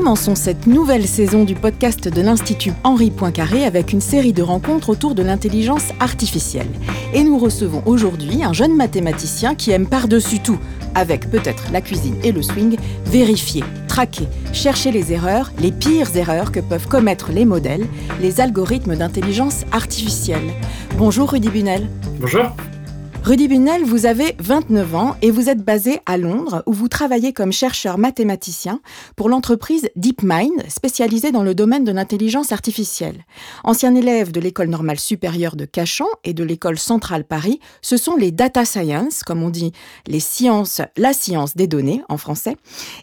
[0.00, 4.88] Commençons cette nouvelle saison du podcast de l'Institut Henri Poincaré avec une série de rencontres
[4.88, 6.70] autour de l'intelligence artificielle.
[7.12, 10.58] Et nous recevons aujourd'hui un jeune mathématicien qui aime par-dessus tout,
[10.94, 16.50] avec peut-être la cuisine et le swing, vérifier, traquer, chercher les erreurs, les pires erreurs
[16.50, 17.86] que peuvent commettre les modèles,
[18.22, 20.54] les algorithmes d'intelligence artificielle.
[20.96, 21.86] Bonjour Rudy Bunel.
[22.18, 22.46] Bonjour.
[23.22, 27.34] Rudy Bunel, vous avez 29 ans et vous êtes basé à Londres où vous travaillez
[27.34, 28.80] comme chercheur mathématicien
[29.14, 33.26] pour l'entreprise DeepMind spécialisée dans le domaine de l'intelligence artificielle.
[33.62, 38.16] Ancien élève de l'école normale supérieure de Cachan et de l'école centrale Paris, ce sont
[38.16, 39.72] les data science, comme on dit
[40.06, 42.56] les sciences, la science des données en français,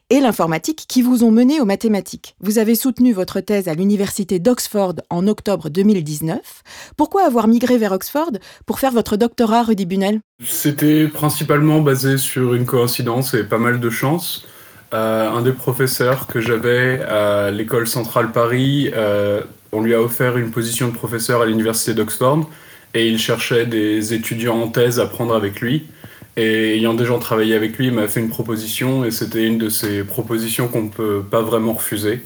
[0.10, 2.36] et l'informatique qui vous ont mené aux mathématiques.
[2.42, 6.64] Vous avez soutenu votre thèse à l'université d'Oxford en octobre 2019.
[6.98, 8.32] Pourquoi avoir migré vers Oxford
[8.66, 10.07] pour faire votre doctorat, Rudy Bunel
[10.44, 14.48] c'était principalement basé sur une coïncidence et pas mal de chance.
[14.94, 19.42] Euh, un des professeurs que j'avais à l'école centrale Paris, euh,
[19.72, 22.50] on lui a offert une position de professeur à l'université d'Oxford
[22.94, 25.88] et il cherchait des étudiants en thèse à prendre avec lui.
[26.38, 29.70] Et ayant déjà travaillé avec lui, il m'a fait une proposition et c'était une de
[29.70, 32.22] ces propositions qu'on ne peut pas vraiment refuser.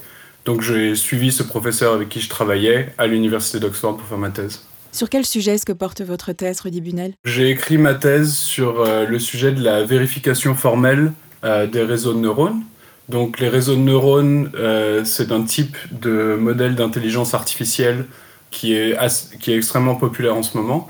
[0.45, 4.29] Donc j'ai suivi ce professeur avec qui je travaillais à l'université d'Oxford pour faire ma
[4.29, 4.65] thèse.
[4.93, 7.13] Sur quel sujet est-ce que porte votre thèse, Rudy Bunel?
[7.23, 11.13] J'ai écrit ma thèse sur euh, le sujet de la vérification formelle
[11.45, 12.61] euh, des réseaux de neurones.
[13.07, 18.05] Donc les réseaux de neurones, euh, c'est un type de modèle d'intelligence artificielle
[18.51, 18.97] qui est,
[19.39, 20.89] qui est extrêmement populaire en ce moment.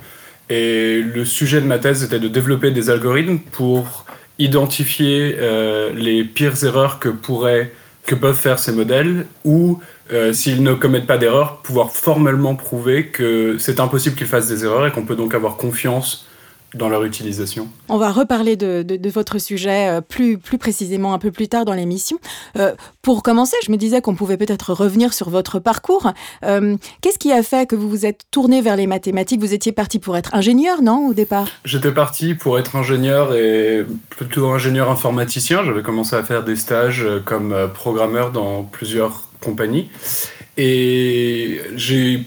[0.50, 4.06] Et le sujet de ma thèse était de développer des algorithmes pour
[4.40, 5.38] identifier
[5.94, 7.72] les pires erreurs que pourraient
[8.06, 9.80] que peuvent faire ces modèles ou
[10.12, 14.66] euh, s'ils ne commettent pas d'erreurs, pouvoir formellement prouver que c'est impossible qu'ils fassent des
[14.66, 16.28] erreurs et qu'on peut donc avoir confiance
[16.74, 17.68] dans leur utilisation.
[17.90, 21.74] On va reparler de, votre sujet euh, plus, plus précisément un peu plus tard dans
[21.74, 22.20] l'émission.
[22.58, 26.14] Euh, pour commencer, je me disais qu'on pouvait peut-être revenir sur votre parcours.
[26.42, 29.40] Qu'est-ce qui a fait que vous vous êtes tourné vers les mathématiques?
[29.40, 31.48] Vous étiez parti pour être ingénieur, non, au départ?
[31.66, 35.64] J'étais parti pour être ingénieur et plutôt ingénieur informaticien.
[35.64, 39.90] J'avais commencé à faire des stages comme programmeur dans plusieurs compagnie.
[40.58, 42.26] Et j'ai,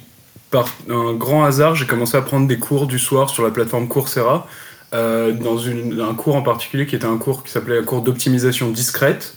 [0.54, 3.88] par un grand hasard, j'ai commencé à prendre des cours du soir sur la plateforme
[3.88, 4.46] Coursera,
[4.94, 8.70] euh, dans un cours en particulier qui était un cours qui s'appelait un cours d'optimisation
[8.70, 9.34] discrète.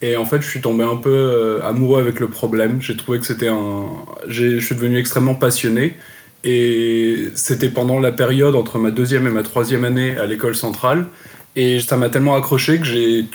[0.00, 2.80] Et en fait, je suis tombé un peu euh, amoureux avec le problème.
[2.80, 3.84] J'ai trouvé que c'était un.
[4.26, 5.98] Je suis devenu extrêmement passionné.
[6.44, 11.08] Et c'était pendant la période entre ma deuxième et ma troisième année à l'école centrale.
[11.56, 13.26] Et ça m'a tellement accroché que j'ai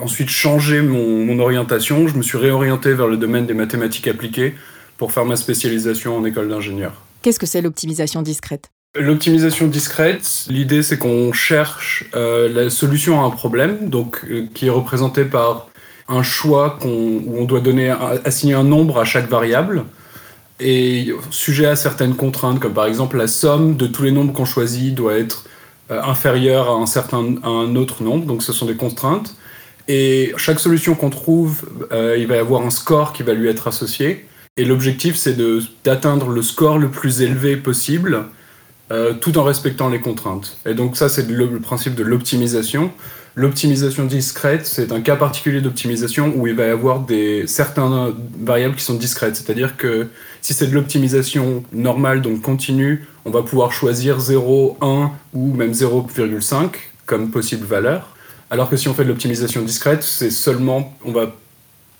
[0.00, 2.08] ensuite changé mon, orientation.
[2.08, 4.54] Je me suis réorienté vers le domaine des mathématiques appliquées
[4.96, 6.92] pour faire ma spécialisation en école d'ingénieur.
[7.22, 8.70] Qu'est-ce que c'est l'optimisation discrète?
[8.96, 14.66] L'optimisation discrète, l'idée c'est qu'on cherche euh, la solution à un problème, donc euh, qui
[14.66, 15.68] est représenté par
[16.06, 17.92] un choix où on doit donner,
[18.24, 19.84] assigner un nombre à chaque variable
[20.60, 24.44] et sujet à certaines contraintes, comme par exemple la somme de tous les nombres qu'on
[24.44, 25.46] choisit doit être
[25.90, 29.34] euh, inférieure à un certain à un autre nombre, donc ce sont des contraintes.
[29.88, 33.68] Et chaque solution qu'on trouve, il va y avoir un score qui va lui être
[33.68, 34.26] associé.
[34.56, 35.36] Et l'objectif, c'est
[35.82, 38.26] d'atteindre le score le plus élevé possible,
[38.92, 40.58] euh, tout en respectant les contraintes.
[40.64, 42.92] Et donc ça, c'est le, principe de l'optimisation.
[43.34, 48.76] L'optimisation discrète, c'est un cas particulier d'optimisation où il va y avoir des, certaines variables
[48.76, 49.34] qui sont discrètes.
[49.34, 50.06] C'est-à-dire que
[50.40, 55.72] si c'est de l'optimisation normale, donc continue, on va pouvoir choisir 0, 1 ou même
[55.72, 56.70] 0,5
[57.06, 58.14] comme possible valeur.
[58.50, 61.34] Alors que si on fait de l'optimisation discrète, c'est seulement, on va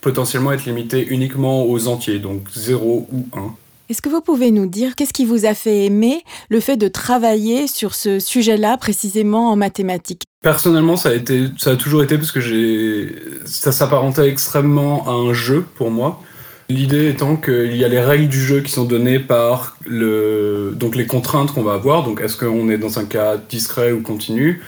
[0.04, 3.54] potentiellement être limité uniquement aux entiers, donc 0 ou 1.
[3.88, 6.88] Est-ce que vous pouvez nous dire qu'est-ce qui vous a fait aimer le fait de
[6.88, 10.24] travailler sur ce sujet-là précisément en mathématiques?
[10.42, 13.14] Personnellement, ça a, été, ça a toujours été parce que j'ai,
[13.46, 16.22] ça s'apparentait extrêmement à un jeu pour moi.
[16.68, 20.96] L'idée étant qu'il y a les règles du jeu qui sont données par le, donc
[20.96, 22.04] les contraintes qu'on va avoir.
[22.04, 24.60] Donc est-ce qu'on est dans un cas discret ou continu?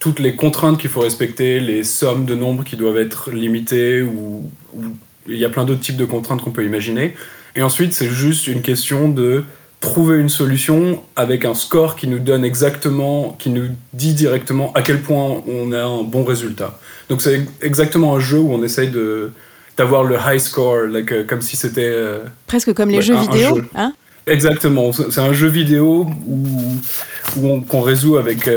[0.00, 4.50] Toutes les contraintes qu'il faut respecter, les sommes de nombres qui doivent être limitées, ou,
[5.26, 7.14] il y a plein d'autres types de contraintes qu'on peut imaginer.
[7.56, 9.44] Et ensuite, c'est juste une question de
[9.80, 14.82] trouver une solution avec un score qui nous donne exactement, qui nous dit directement à
[14.82, 16.78] quel point on a un bon résultat.
[17.08, 19.32] Donc c'est exactement un jeu où on essaye de
[19.76, 21.94] d'avoir le high score, like, comme si c'était...
[22.46, 23.94] Presque comme les jeux vidéo, hein?
[24.26, 26.46] Exactement, c'est un jeu vidéo où,
[27.38, 28.48] où qu'on résout avec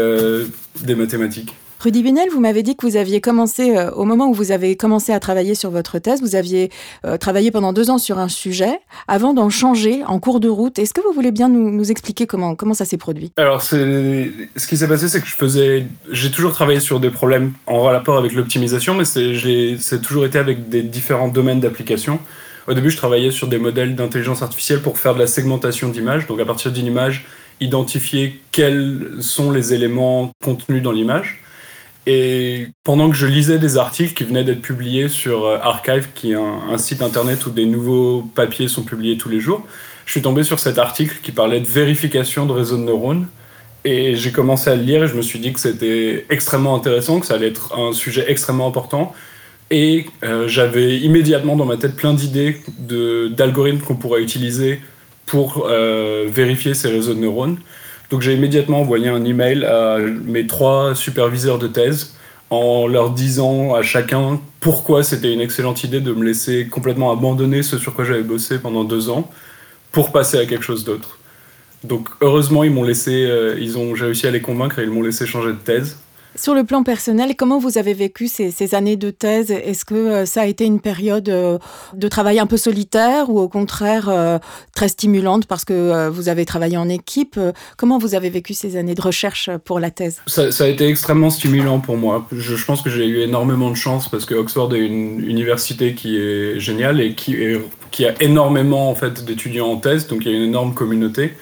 [0.82, 1.56] des mathématiques.
[1.84, 4.78] Rudy Bunel, vous m'avez dit que vous aviez commencé, euh, au moment où vous avez
[4.78, 6.72] commencé à travailler sur votre thèse, vous aviez
[7.04, 10.80] euh, travaillé pendant deux ans sur un sujet avant d'en changer en cours de route.
[10.80, 13.34] Est-ce que vous voulez bien nous, expliquer comment, comment ça s'est produit?
[13.36, 17.52] Alors, ce qui s'est passé, c'est que je faisais, j'ai toujours travaillé sur des problèmes
[17.68, 22.20] en rapport avec l'optimisation, mais c'est toujours été avec des différents domaines d'application.
[22.66, 26.28] Au début, je travaillais sur des modèles d'intelligence artificielle pour faire de la segmentation d'images.
[26.28, 27.26] Donc, à partir d'une image,
[27.60, 31.43] identifier quels sont les éléments contenus dans l'image.
[32.06, 36.32] Et pendant que je lisais des articles qui venaient d'être publiés sur euh, Archive, qui
[36.32, 39.66] est un, site internet où des nouveaux papiers sont publiés tous les jours,
[40.06, 43.28] je suis tombé sur cet article qui parlait de vérification de réseaux de neurones.
[43.86, 47.20] Et j'ai commencé à le lire et je me suis dit que c'était extrêmement intéressant,
[47.20, 49.14] que ça allait être un sujet extrêmement important.
[49.72, 54.82] Et euh, j'avais immédiatement dans ma tête plein d'idées d'algorithmes qu'on pourrait utiliser
[55.26, 57.58] pour euh, vérifier ces réseaux de neurones.
[58.14, 62.14] Donc j'ai immédiatement envoyé un email à mes trois superviseurs de thèse
[62.52, 67.64] en leur disant à chacun pourquoi c'était une excellente idée de me laisser complètement abandonner
[67.64, 69.32] ce sur quoi j'avais bossé pendant deux ans
[69.92, 71.18] pour passer à quelque chose d'autre.
[71.84, 74.92] Donc heureusement ils m'ont laissé, euh, ils ont, j'ai réussi à les convaincre et ils
[74.92, 75.98] m'ont laissé changer de thèse.
[76.36, 79.52] Sur le plan personnel, comment vous avez vécu ces, années de thèse?
[79.52, 81.60] Est-ce que euh, ça a été une période euh,
[81.94, 84.40] de travail un peu solitaire ou au contraire euh,
[84.74, 87.40] très stimulante parce que vous avez travaillé en équipe?
[87.78, 90.22] Comment vous avez vécu ces années de recherche pour la thèse?
[90.26, 92.28] Ça, a été extrêmement stimulant pour moi.
[92.32, 96.18] Je, pense que j'ai eu énormément de chance parce que Oxford est une université qui
[96.18, 97.36] est géniale et qui,
[97.92, 101.34] qui a énormément en fait, d'étudiants en thèse, donc il y a une énorme communauté.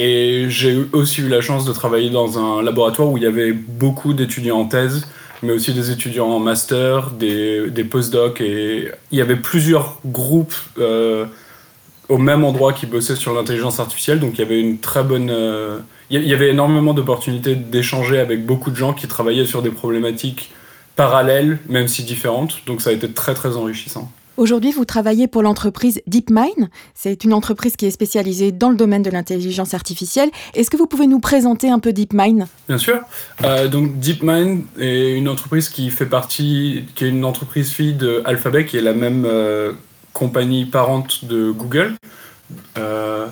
[0.00, 3.52] Et j'ai aussi eu la chance de travailler dans un laboratoire où il y avait
[3.52, 5.08] beaucoup d'étudiants en thèse,
[5.42, 8.40] mais aussi des étudiants en master, des, des postdocs.
[8.40, 11.26] Et il y avait plusieurs groupes euh,
[12.08, 14.20] au même endroit qui bossaient sur l'intelligence artificielle.
[14.20, 15.30] Donc il y avait une très bonne.
[15.30, 15.78] Euh,
[16.10, 20.52] il y avait énormément d'opportunités d'échanger avec beaucoup de gens qui travaillaient sur des problématiques
[20.94, 22.60] parallèles, même si différentes.
[22.66, 24.12] Donc ça a été très très enrichissant.
[24.38, 26.68] Aujourd'hui, vous travaillez pour l'entreprise DeepMind.
[26.94, 30.30] C'est une entreprise qui est spécialisée dans le domaine de l'intelligence artificielle.
[30.54, 32.46] Est-ce que vous pouvez nous présenter un peu DeepMind?
[32.68, 33.00] Bien sûr.
[33.42, 38.22] Euh, donc DeepMind est une entreprise qui fait partie, qui est une entreprise fille de
[38.24, 39.72] Alphabet, qui est la même euh,
[40.12, 41.96] compagnie parente de Google.
[42.78, 43.26] Euh,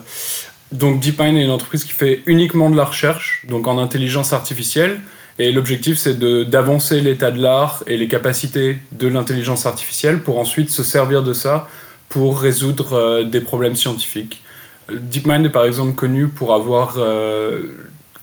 [0.72, 4.98] donc DeepMind est une entreprise qui fait uniquement de la recherche, donc en intelligence artificielle.
[5.38, 10.70] Et l'objectif, c'est d'avancer l'état de l'art et les capacités de l'intelligence artificielle pour ensuite
[10.70, 11.68] se servir de ça
[12.08, 14.42] pour résoudre euh, des problèmes scientifiques.
[14.90, 17.62] DeepMind est par exemple connu pour avoir euh,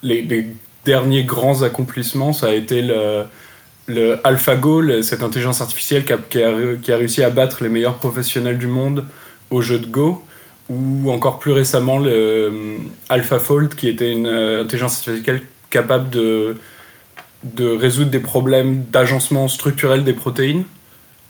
[0.01, 0.47] les,
[0.85, 2.33] derniers grands accomplissements.
[2.33, 7.63] Ça a été le, AlphaGo, cette intelligence artificielle qui a, qui a, réussi à battre
[7.63, 9.05] les meilleurs professionnels du monde
[9.49, 10.23] au jeu de Go
[10.69, 12.77] ou encore plus récemment le euh,
[13.09, 16.57] AlphaFold qui était une intelligence artificielle capable de
[17.43, 20.63] de résoudre des problèmes d'agencement structurel des protéines,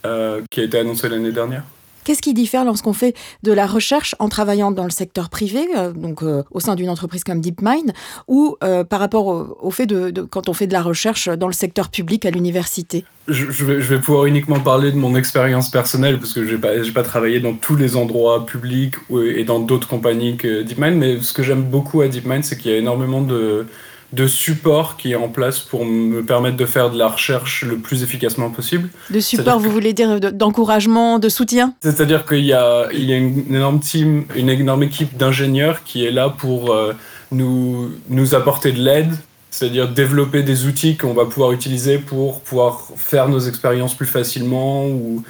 [0.06, 1.64] euh, qui a été annoncé l'année dernière.
[2.04, 5.94] Qu'est-ce qui diffère lorsqu'on fait de la recherche en travaillant dans le secteur privé, euh,
[5.94, 7.94] donc euh, au sein d'une entreprise comme DeepMind,
[8.28, 8.58] ou
[8.90, 9.28] par rapport
[9.62, 13.06] au, fait de, quand on fait de la recherche dans le secteur public à l'université?
[13.30, 17.04] Je, vais, pouvoir uniquement parler de mon expérience personnelle parce que je n'ai pas, pas
[17.04, 18.96] travaillé dans tous les endroits publics
[19.38, 22.72] et dans d'autres compagnies que DeepMind, mais ce que j'aime beaucoup à DeepMind, c'est qu'il
[22.72, 23.66] y a énormément de,
[24.14, 27.78] de support qui est en place pour me permettre de faire de la recherche le
[27.78, 28.90] plus efficacement possible.
[29.10, 31.74] De support, vous voulez dire d'encouragement, de soutien?
[31.82, 36.06] C'est-à-dire qu'il y a, il y a une énorme team, une énorme équipe d'ingénieurs qui
[36.06, 36.94] est là pour euh,
[37.32, 39.12] nous, nous apporter de l'aide,
[39.50, 44.86] c'est-à-dire développer des outils qu'on va pouvoir utiliser pour pouvoir faire nos expériences plus facilement
[44.86, 45.24] ou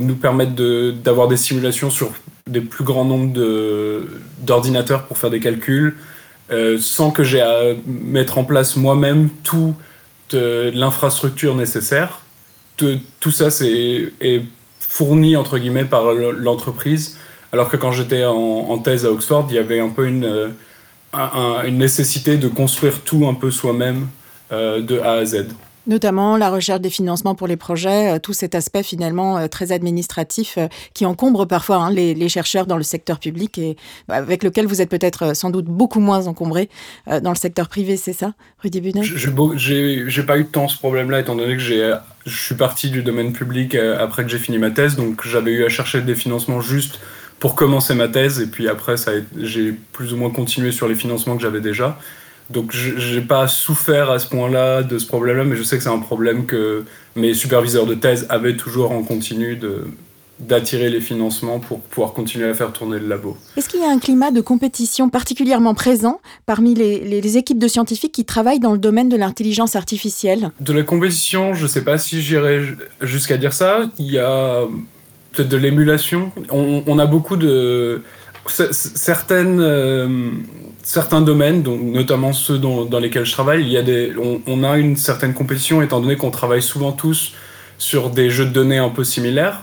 [0.00, 0.52] nous permettre
[0.92, 2.10] d'avoir des simulations sur
[2.48, 3.32] des plus grands nombres
[4.42, 5.94] d'ordinateurs pour faire des calculs
[6.50, 9.74] euh, sans que j'ai à mettre en place moi-même toute
[10.32, 12.20] l'infrastructure nécessaire.
[12.76, 14.42] Tout, ça c'est, est
[14.78, 17.18] fourni entre guillemets par l'entreprise,
[17.52, 20.24] alors que quand j'étais en, thèse à Oxford, il y avait un peu une,
[21.14, 24.08] euh, nécessité de construire tout un peu soi-même
[24.52, 25.46] euh, de A à Z
[25.88, 29.72] notamment la recherche des financements pour les projets, euh, tout cet aspect finalement euh, très
[29.72, 33.76] administratif euh, qui encombre parfois hein, les, chercheurs dans le secteur public et
[34.06, 36.68] bah, avec lequel vous êtes peut-être sans doute beaucoup moins encombré
[37.06, 41.36] dans le secteur privé, c'est ça, Rudy Bunet J'ai pas eu temps ce problème-là, étant
[41.36, 45.26] donné que je suis parti du domaine public après que j'ai fini ma thèse, donc
[45.26, 47.00] j'avais eu à chercher des financements juste
[47.40, 48.96] pour commencer ma thèse, et puis après,
[49.36, 51.98] j'ai plus ou moins continué sur les financements que j'avais déjà.
[52.50, 55.90] Donc j'ai pas souffert à ce point-là de ce problème-là, mais je sais que c'est
[55.90, 59.84] un problème que mes superviseurs de thèse avaient toujours en continu de,
[60.38, 63.36] d'attirer les financements pour pouvoir continuer à faire tourner le labo.
[63.56, 67.68] Est-ce qu'il y a un climat de compétition particulièrement présent parmi les, les équipes de
[67.68, 70.50] scientifiques qui travaillent dans le domaine de l'intelligence artificielle?
[70.60, 72.62] De la compétition, je ne sais pas si j'irais
[73.02, 73.90] jusqu'à dire ça.
[73.98, 74.62] Il y a
[75.32, 76.32] peut-être de l'émulation.
[76.50, 78.02] On, on, a beaucoup de
[78.46, 80.30] certaines euh,
[80.82, 84.12] certains domaines, donc notamment ceux dans, lesquels je travaille, il y a des,
[84.46, 87.32] on, a une certaine compétition étant donné qu'on travaille souvent tous
[87.78, 89.62] sur des jeux de données un peu similaires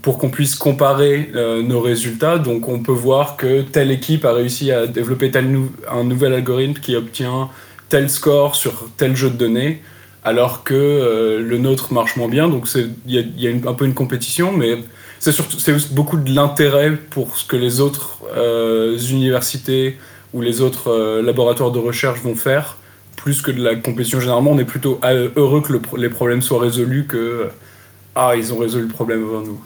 [0.00, 2.38] pour qu'on puisse comparer euh, nos résultats.
[2.38, 5.46] Donc on peut voir que telle équipe a réussi à développer tel
[5.90, 7.50] un nouvel algorithme qui obtient
[7.88, 9.82] tel score sur tel jeu de données,
[10.24, 12.48] alors que euh, le nôtre marche moins bien.
[12.48, 12.94] Donc il
[13.36, 14.78] y a, a un peu une compétition, mais
[15.18, 15.58] c'est surtout
[15.90, 19.98] beaucoup de l'intérêt pour ce que les autres euh, universités
[20.32, 22.76] ou les autres euh, laboratoires de recherche vont faire,
[23.16, 24.20] plus que de la compétition.
[24.20, 27.48] Généralement, on est plutôt euh, heureux que les problèmes soient résolus que
[28.14, 29.60] ah ils ont résolu le problème avant nous.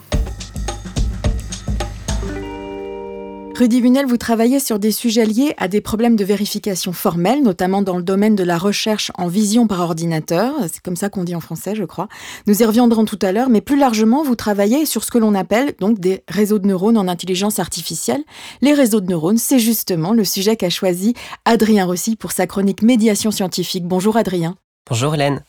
[3.58, 7.80] Rudy Vunel, vous travaillez sur des sujets liés à des problèmes de vérification formelle, notamment
[7.80, 10.52] dans le domaine de la recherche en vision par ordinateur.
[10.70, 12.08] C'est comme ça qu'on dit en français, je crois.
[12.46, 15.34] Nous y reviendrons tout à l'heure, mais plus largement, vous travaillez sur ce que l'on
[15.34, 18.22] appelle donc des réseaux de neurones en intelligence artificielle.
[18.60, 21.14] Les réseaux de neurones, c'est justement le sujet qu'a choisi
[21.46, 23.86] Adrien Rossi pour sa chronique Médiation scientifique.
[23.86, 24.56] Bonjour Adrien.
[24.90, 25.42] Bonjour Hélène.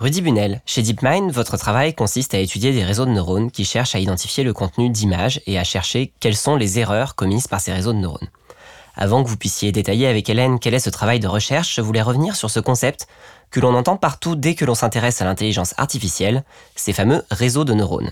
[0.00, 3.94] Rudy Bunel, chez DeepMind, votre travail consiste à étudier des réseaux de neurones qui cherchent
[3.94, 7.72] à identifier le contenu d'images et à chercher quelles sont les erreurs commises par ces
[7.72, 8.28] réseaux de neurones.
[8.96, 12.02] Avant que vous puissiez détailler avec Hélène quel est ce travail de recherche, je voulais
[12.02, 13.06] revenir sur ce concept
[13.52, 16.42] que l'on entend partout dès que l'on s'intéresse à l'intelligence artificielle,
[16.74, 18.10] ces fameux réseaux de neurones.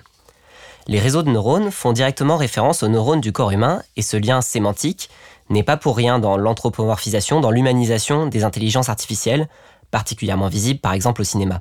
[0.87, 4.41] Les réseaux de neurones font directement référence aux neurones du corps humain et ce lien
[4.41, 5.11] sémantique
[5.51, 9.49] n'est pas pour rien dans l'anthropomorphisation, dans l'humanisation des intelligences artificielles,
[9.91, 11.61] particulièrement visible par exemple au cinéma.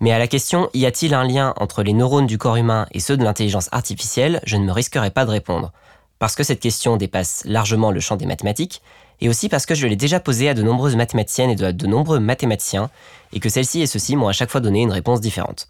[0.00, 3.00] Mais à la question y a-t-il un lien entre les neurones du corps humain et
[3.00, 5.72] ceux de l'intelligence artificielle, je ne me risquerai pas de répondre.
[6.18, 8.80] Parce que cette question dépasse largement le champ des mathématiques,
[9.20, 11.86] et aussi parce que je l'ai déjà posée à de nombreuses mathématiciennes et à de
[11.86, 12.88] nombreux mathématiciens,
[13.34, 15.68] et que celles-ci et ceux-ci m'ont à chaque fois donné une réponse différente.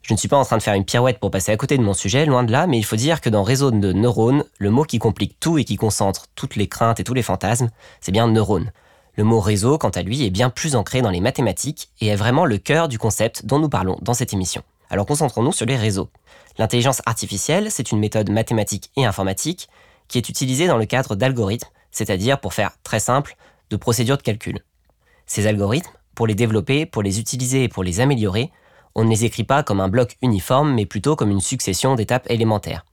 [0.00, 1.82] Je ne suis pas en train de faire une pirouette pour passer à côté de
[1.82, 4.70] mon sujet, loin de là, mais il faut dire que dans réseau de neurones, le
[4.70, 8.12] mot qui complique tout et qui concentre toutes les craintes et tous les fantasmes, c'est
[8.12, 8.72] bien neurone.
[9.14, 12.16] Le mot réseau, quant à lui, est bien plus ancré dans les mathématiques et est
[12.16, 14.62] vraiment le cœur du concept dont nous parlons dans cette émission.
[14.88, 16.08] Alors concentrons-nous sur les réseaux.
[16.58, 19.68] L'intelligence artificielle, c'est une méthode mathématique et informatique
[20.08, 23.36] qui est utilisée dans le cadre d'algorithmes, c'est-à-dire pour faire très simple,
[23.70, 24.60] de procédures de calcul.
[25.26, 28.50] Ces algorithmes, pour les développer, pour les utiliser et pour les améliorer,
[28.94, 32.30] on ne les écrit pas comme un bloc uniforme, mais plutôt comme une succession d'étapes
[32.30, 32.84] élémentaires.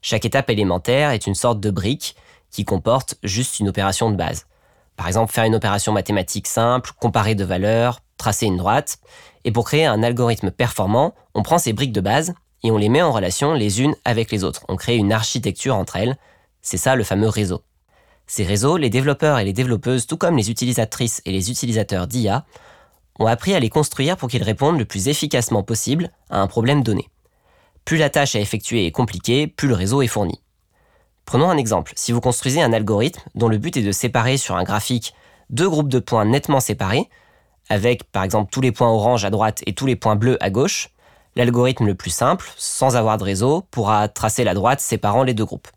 [0.00, 2.16] Chaque étape élémentaire est une sorte de brique
[2.50, 4.46] qui comporte juste une opération de base.
[4.96, 8.98] Par exemple, faire une opération mathématique simple, comparer deux valeurs, tracer une droite.
[9.44, 12.88] Et pour créer un algorithme performant, on prend ces briques de base et on les
[12.88, 14.64] met en relation les unes avec les autres.
[14.68, 16.16] On crée une architecture entre elles.
[16.60, 17.62] C'est ça le fameux réseau.
[18.26, 22.44] Ces réseaux, les développeurs et les développeuses, tout comme les utilisatrices et les utilisateurs d'IA,
[23.18, 26.82] ont appris à les construire pour qu'ils répondent le plus efficacement possible à un problème
[26.82, 27.08] donné.
[27.84, 30.40] Plus la tâche à effectuer est compliquée, plus le réseau est fourni.
[31.32, 31.94] Prenons un exemple.
[31.96, 35.14] Si vous construisez un algorithme dont le but est de séparer sur un graphique
[35.48, 37.08] deux groupes de points nettement séparés,
[37.70, 40.50] avec par exemple tous les points orange à droite et tous les points bleus à
[40.50, 40.90] gauche,
[41.34, 45.46] l'algorithme le plus simple, sans avoir de réseau, pourra tracer la droite séparant les deux
[45.46, 45.68] groupes.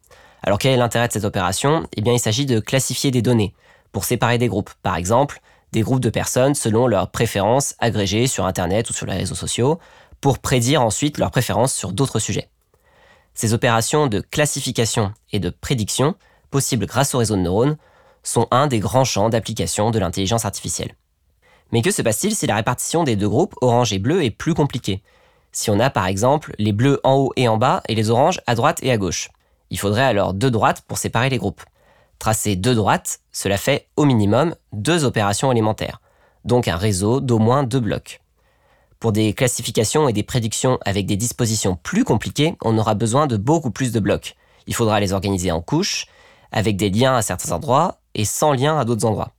[0.43, 1.87] Alors quel est l'intérêt de cette opération?
[1.95, 3.53] Eh bien il s'agit de classifier des données
[3.93, 4.71] pour séparer des groupes.
[4.83, 5.39] Par exemple,
[5.71, 9.79] des groupes de personnes selon leurs préférences agrégées sur Internet ou sur les réseaux sociaux,
[10.19, 12.49] pour prédire ensuite leurs préférences sur d'autres sujets.
[13.35, 16.15] Ces opérations de classification et de prédiction,
[16.49, 17.77] possibles grâce au réseau de neurones,
[18.23, 20.95] sont un des grands champs d'application de l'intelligence artificielle.
[21.71, 24.53] Mais que se passe-t-il si la répartition des deux groupes, orange et bleu, est plus
[24.53, 25.03] compliquée?
[25.51, 28.41] Si on a par exemple les bleus en haut et en bas et les oranges
[28.47, 29.29] à droite et à gauche.
[29.69, 31.63] Il faudrait alors deux droites pour séparer les groupes.
[32.19, 36.01] Tracer deux droites, cela fait au minimum deux opérations élémentaires,
[36.45, 38.21] donc un réseau d'au moins deux blocs.
[39.05, 43.37] Pour des classifications et des prédictions avec des dispositions plus compliquées, on aura besoin de
[43.37, 44.35] beaucoup plus de blocs.
[44.65, 46.07] Il faudra les organiser en couches,
[46.51, 49.33] avec des liens à certains endroits et sans liens à d'autres endroits.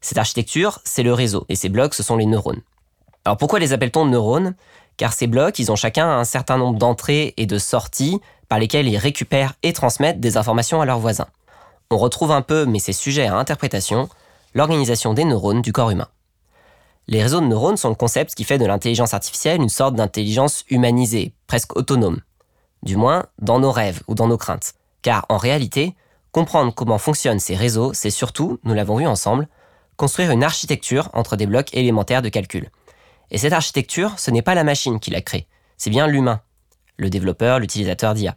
[0.00, 2.60] Cette architecture, c'est le réseau, et ces blocs, ce sont les neurones.
[3.24, 4.54] Alors pourquoi les appelle-t-on neurones?
[4.96, 8.86] Car ces blocs, ils ont chacun un certain nombre d'entrées et de sorties par lesquelles
[8.86, 11.26] ils récupèrent et transmettent des informations à leurs voisins.
[11.90, 14.08] On retrouve un peu, mais c'est sujet à interprétation,
[14.54, 16.06] l'organisation des neurones du corps humain.
[17.10, 20.64] Les réseaux de neurones sont le concept qui fait de l'intelligence artificielle une sorte d'intelligence
[20.70, 22.20] humanisée, presque autonome.
[22.84, 24.74] Du moins, dans nos rêves ou dans nos craintes.
[25.02, 25.96] Car en réalité,
[26.30, 29.48] comprendre comment fonctionnent ces réseaux, c'est surtout, nous l'avons vu ensemble,
[29.96, 32.70] construire une architecture entre des blocs élémentaires de calcul.
[33.32, 35.48] Et cette architecture, ce n'est pas la machine qui la crée,
[35.78, 36.40] c'est bien l'humain.
[36.96, 38.36] le développeur, l'utilisateur d'IA.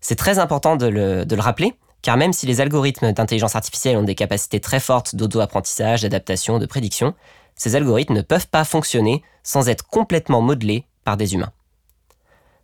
[0.00, 4.16] C'est très important de le, rappeler, car même si les algorithmes d'intelligence artificielle ont des
[4.16, 7.14] capacités très fortes d'auto-apprentissage, d'adaptation, de prédiction,
[7.56, 11.52] ces algorithmes ne peuvent pas fonctionner sans être complètement modelés par des humains.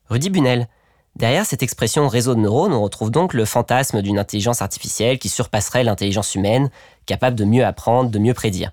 [0.09, 0.69] Rudy Bunel,
[1.17, 5.29] derrière cette expression réseau de neurones, on retrouve donc le fantasme d'une intelligence artificielle qui
[5.29, 6.71] surpasserait l'intelligence humaine,
[7.07, 8.73] capable de mieux apprendre, de mieux prédire.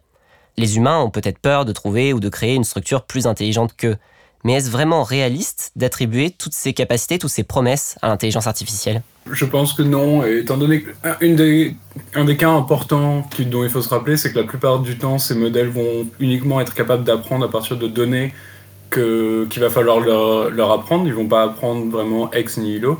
[0.57, 3.97] Les humains ont peut-être peur de trouver ou de créer une structure plus intelligente qu'eux,
[4.45, 9.01] mais est-ce vraiment réaliste d'attribuer toutes ces capacités, toutes ces promesses à l'intelligence artificielle?
[9.31, 11.75] Je pense que non, étant donné qu'un des,
[12.13, 15.17] un des cas importants dont il faut se rappeler, c'est que la plupart du temps,
[15.17, 18.35] ces modèles vont uniquement être capables d'apprendre à partir de données
[18.91, 21.07] qu'il va falloir leur, apprendre.
[21.07, 22.99] Ils vont pas apprendre vraiment ex nihilo.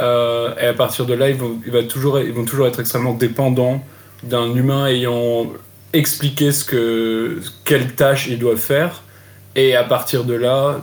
[0.00, 3.12] Euh, et à partir de là, ils vont, va toujours, ils vont toujours être extrêmement
[3.12, 3.84] dépendants
[4.22, 5.52] d'un humain ayant
[5.92, 9.02] expliqué ce que, quelle tâche ils doivent faire
[9.54, 10.80] et à partir de là,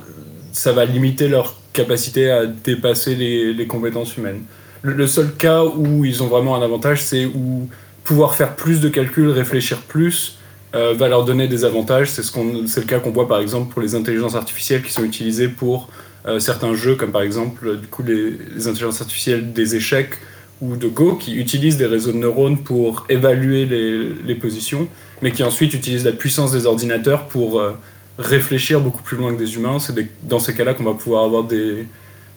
[0.51, 4.43] ça va limiter leur capacité à dépasser les, compétences humaines.
[4.81, 7.69] Le, seul cas où ils ont vraiment un avantage, c'est où
[8.03, 10.37] pouvoir faire plus de calculs, réfléchir plus,
[10.75, 12.09] euh, va leur donner des avantages.
[12.09, 15.47] C'est ce le cas qu'on voit par exemple pour les intelligences artificielles qui sont utilisées
[15.47, 15.89] pour
[16.27, 20.15] euh, certains jeux, comme par exemple du coup, les, intelligences artificielles des échecs
[20.61, 24.87] ou de Go, qui utilisent des réseaux de neurones pour évaluer les, positions,
[25.21, 27.73] mais qui ensuite utilisent la puissance des ordinateurs pour euh,
[28.17, 29.79] réfléchir beaucoup plus loin que des humains.
[29.79, 29.93] C'est
[30.23, 31.87] dans ces cas-là qu'on va pouvoir avoir des,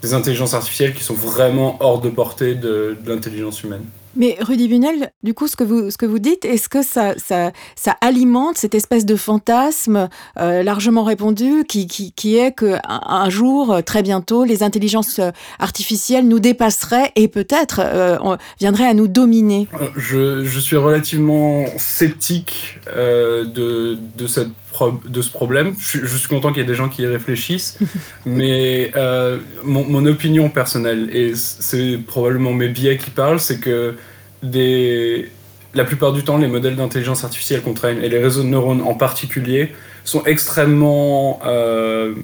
[0.03, 3.85] des, intelligences artificielles qui sont vraiment hors de portée de l'intelligence humaine.
[4.19, 7.15] Mais Rudy Bunel, du coup, ce que vous, ce que vous dites, est-ce que ça,
[7.19, 10.09] ça, ça, alimente cette espèce de fantasme
[10.39, 15.21] euh, largement répandu qui, qui, qui est qu'un un jour, euh, très bientôt, les intelligences
[15.21, 15.31] euh,
[15.61, 19.69] artificielles nous dépasseraient et peut-être euh, viendraient à nous dominer?
[19.97, 24.51] Je, je, suis relativement sceptique euh, de, de, cette
[24.87, 25.75] de ce problème.
[25.79, 27.79] Je, je suis content qu'il y ait des gens qui y réfléchissent,
[28.27, 33.97] mais euh, mon, mon, opinion personnelle, et c'est probablement mes biais qui parlent, c'est que
[34.43, 35.31] des,
[35.75, 38.83] la plupart du temps, les modèles d'intelligence artificielle qu'on traîne, et les réseaux de neurones
[38.83, 39.73] en particulier,
[40.05, 42.15] sont extrêmement euh,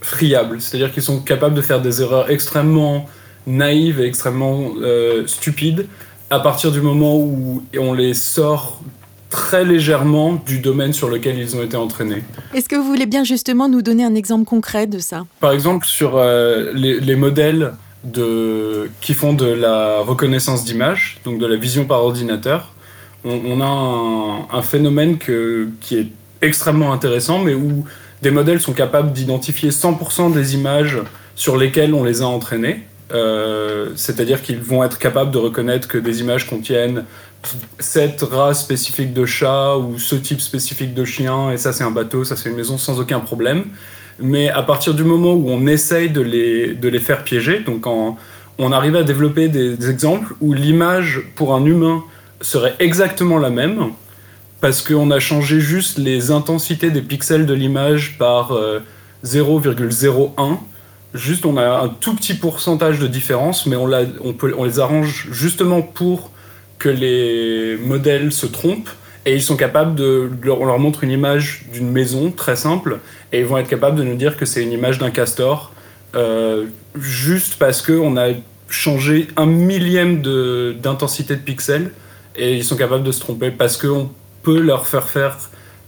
[0.00, 0.60] friables.
[0.60, 3.06] C'est-à-dire qu'ils sont capables de faire des erreurs extrêmement
[3.46, 5.86] naïves et extrêmement euh, stupides
[6.30, 8.80] à partir du moment où on les sort
[9.30, 12.22] très légèrement du domaine sur lequel ils ont été entraînés.
[12.54, 15.26] Est-ce que vous voulez bien justement nous donner un exemple concret de ça?
[15.40, 21.38] Par exemple, sur euh, les, les, modèles de, qui font de la reconnaissance d'image, donc
[21.38, 22.72] de la vision par ordinateur,
[23.24, 26.08] on, on a un, un phénomène que, qui est
[26.40, 27.84] extrêmement intéressant, mais où
[28.22, 30.98] des modèles sont capables d'identifier 100% des images
[31.34, 32.84] sur lesquelles on les a entraînés.
[33.12, 37.04] Euh, C'est-à-dire qu'ils vont être capables de reconnaître que des images contiennent
[37.78, 41.90] cette race spécifique de chat ou ce type spécifique de chien, et ça c'est un
[41.90, 43.64] bateau, ça c'est une maison sans aucun problème.
[44.20, 47.86] Mais à partir du moment où on essaye de les, de les faire piéger, donc
[47.86, 48.16] en,
[48.58, 52.02] on arrive à développer des, exemples où l'image pour un humain
[52.40, 53.90] serait exactement la même,
[54.60, 58.80] parce qu'on a changé juste les intensités des pixels de l'image par euh,
[59.24, 60.58] 0,01.
[61.14, 63.88] Juste, on a un tout petit pourcentage de différence, mais on,
[64.24, 66.32] on, peut, on les arrange justement pour
[66.78, 68.90] que les modèles se trompent
[69.26, 70.30] et ils sont capables de.
[70.48, 73.00] On leur montre une image d'une maison très simple
[73.32, 75.72] et ils vont être capables de nous dire que c'est une image d'un castor
[76.14, 76.66] euh,
[76.98, 78.28] juste parce qu'on a
[78.68, 81.90] changé un millième d'intensité de, de pixels
[82.36, 84.10] et ils sont capables de se tromper parce qu'on
[84.42, 85.36] peut leur faire faire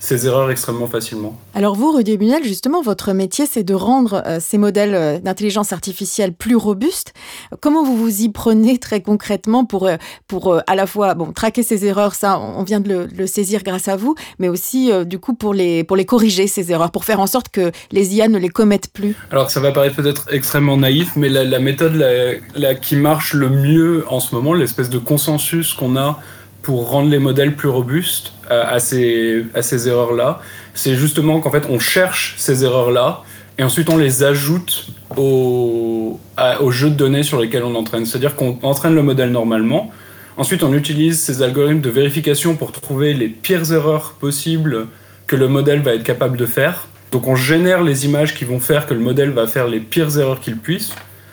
[0.01, 1.39] ces erreurs extrêmement facilement.
[1.55, 5.73] Alors vous, Rudy Bunel, justement, votre métier, c'est de rendre euh, ces modèles euh, d'intelligence
[5.73, 7.13] artificielle plus robustes.
[7.61, 11.63] Comment vous vous y prenez très concrètement pour, euh, pour à la fois bon, traquer
[11.63, 15.19] ces erreurs, ça, on vient de le, le saisir grâce à vous, mais aussi du
[15.19, 18.29] coup pour les, pour les corriger, ces erreurs, pour faire en sorte que les IA
[18.29, 21.95] ne les commettent plus Alors ça va paraître peut-être extrêmement naïf, mais la, la méthode
[21.95, 26.19] la, la, qui marche le mieux en ce moment, l'espèce de consensus qu'on a
[26.63, 30.41] pour rendre les modèles plus robustes euh, à ces, à ces erreurs-là,
[30.75, 33.23] c'est justement qu'en fait on cherche ces erreurs-là
[33.59, 36.19] et ensuite on les ajoute au,
[36.61, 38.07] au jeu de données sur lesquels on entraîne.
[38.07, 39.91] C'est-à-dire qu'on entraîne le modèle normalement,
[40.37, 44.87] ensuite on utilise ces algorithmes de vérification pour trouver les pires erreurs possibles
[45.27, 46.89] que le modèle va être capable de faire.
[47.13, 50.17] Donc on génère les images qui vont faire que le modèle va faire les pires
[50.19, 50.93] erreurs qu'il puisse,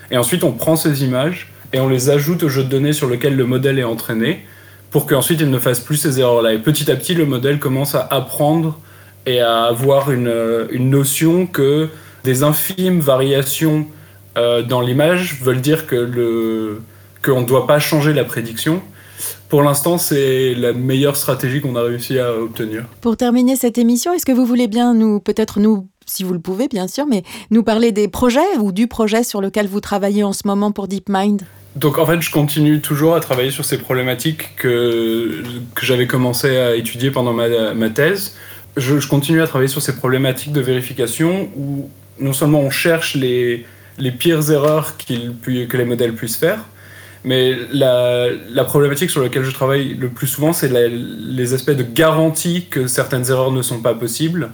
[0.09, 3.07] et ensuite on prend ces images et on les ajoute au jeu de données sur
[3.07, 4.45] lequel le modèle est entraîné,
[4.89, 6.54] pour qu'ensuite il ne fasse plus ces erreurs-là.
[6.54, 8.80] Et petit à petit, le modèle commence à apprendre
[9.26, 10.34] et à avoir une,
[10.71, 11.89] une notion que
[12.23, 13.88] des infimes variations
[14.38, 16.82] euh, dans l'image veulent dire que le
[17.23, 18.82] qu'on ne doit pas changer la prédiction.
[19.50, 22.86] Pour l'instant, c'est la meilleure stratégie qu'on a réussi à obtenir.
[23.02, 26.39] Pour terminer cette émission, est-ce que vous voulez bien nous peut-être nous si vous le
[26.39, 30.23] pouvez bien sûr, mais nous parler des projets ou du projet sur lequel vous travaillez
[30.23, 31.41] en ce moment pour DeepMind?
[31.77, 35.43] Donc en fait, je continue toujours à travailler sur ces problématiques que,
[35.81, 38.35] j'avais commencé à étudier pendant ma, thèse.
[38.75, 43.13] Je, je, continue à travailler sur ces problématiques de vérification où non seulement on cherche
[43.13, 43.65] les,
[43.99, 46.65] les pires erreurs que les modèles puissent faire,
[47.23, 51.83] mais la, la, problématique sur laquelle je travaille le plus souvent, c'est les aspects de
[51.83, 54.49] garantie que certaines erreurs ne sont pas possibles.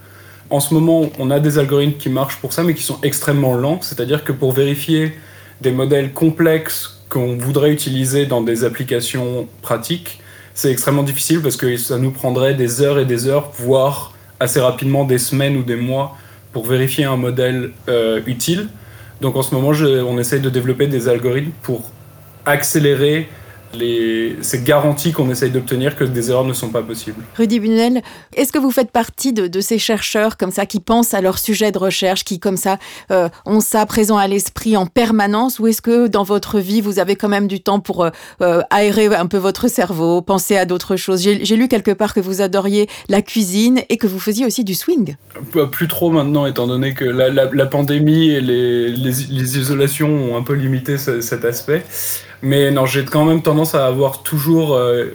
[0.50, 3.56] En ce moment, on a des algorithmes qui marchent pour ça, mais qui sont extrêmement
[3.56, 3.80] lents.
[3.82, 5.14] C'est-à-dire que pour vérifier
[5.62, 10.20] des modèles complexes qu'on voudrait utiliser dans des applications pratiques,
[10.56, 14.60] c'est extrêmement difficile parce que ça nous prendrait des heures et des heures, voire assez
[14.60, 16.18] rapidement des semaines ou des mois
[16.54, 18.68] pour vérifier un modèle euh, utile.
[19.22, 21.92] Donc en ce moment, on essaye de développer des algorithmes pour
[22.48, 23.30] accélérer
[23.76, 27.24] les, ces garanties qu'on essaye d'obtenir que des erreurs ne sont pas possibles.
[27.38, 28.02] Rudy Bunel,
[28.36, 31.40] est-ce que vous faites partie de, de, ces chercheurs comme ça qui pensent à leur
[31.40, 32.78] sujet de recherche, qui comme ça
[33.12, 37.00] euh, ont ça présent à l'esprit en permanence, ou est-ce que dans votre vie vous
[37.00, 38.10] avez quand même du temps pour euh,
[38.42, 41.22] euh aérer un peu votre cerveau, penser à d'autres choses?
[41.22, 44.74] J'ai lu quelque part que vous adoriez la cuisine et que vous faisiez aussi du
[44.74, 45.16] swing.
[45.72, 50.10] Plus trop maintenant, étant donné que la, la, la pandémie et les, les, les, isolations
[50.10, 51.84] ont un peu limité ce, cet aspect.
[52.44, 55.06] Mais non, j'ai quand même tendance à avoir toujours euh,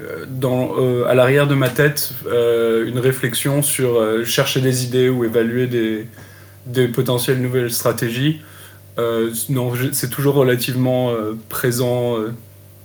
[0.42, 5.66] euh, à l'arrière de ma tête euh, une réflexion sur chercher des idées ou évaluer
[5.66, 6.08] des,
[6.64, 8.40] des potentielles nouvelles stratégies.
[9.50, 11.12] Non, c'est toujours relativement
[11.48, 12.16] présent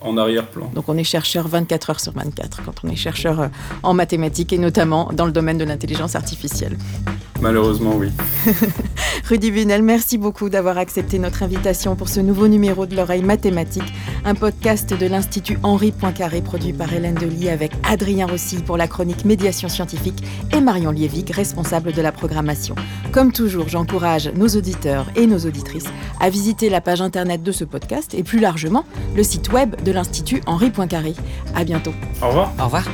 [0.01, 0.69] en arrière-plan.
[0.75, 3.49] Donc on est chercheur 24 heures sur 24 quand on est chercheur
[3.82, 6.77] en mathématiques et notamment dans le domaine de l'intelligence artificielle.
[7.43, 8.08] Malheureusement, oui.
[9.27, 13.93] Rudy Bunel, merci beaucoup d'avoir accepté notre invitation pour ce nouveau numéro de l'oreille mathématique,
[14.23, 18.88] un podcast de l'Institut Henri Poincaré produit par Hélène Delis avec Adrien Rossi pour la
[18.88, 22.75] chronique médiation scientifique et Marion Liévic, responsable de la programmation.
[23.12, 25.89] Comme toujours, j'encourage nos auditeurs et nos auditrices
[26.21, 28.86] à visiter la page internet de ce podcast et plus largement
[29.17, 31.13] le site web de l'Institut Henri Poincaré.
[31.56, 31.93] À bientôt.
[32.21, 32.53] Au revoir.
[32.58, 32.88] Au revoir.